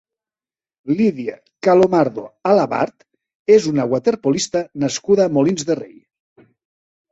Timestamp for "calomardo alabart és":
1.67-3.69